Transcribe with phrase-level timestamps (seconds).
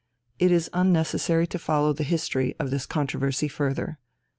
[0.39, 3.99] It is unnecessary to follow the history of this controversy further.